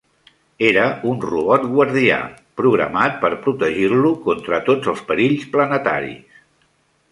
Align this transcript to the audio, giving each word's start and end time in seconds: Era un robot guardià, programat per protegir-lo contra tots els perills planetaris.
Era 0.69 0.85
un 1.11 1.19
robot 1.25 1.67
guardià, 1.73 2.15
programat 2.63 3.21
per 3.25 3.31
protegir-lo 3.45 4.13
contra 4.27 4.63
tots 4.71 4.93
els 4.95 5.07
perills 5.13 5.47
planetaris. 5.55 6.45